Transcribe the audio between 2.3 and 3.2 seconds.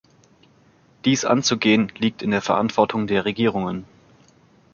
der Verantwortung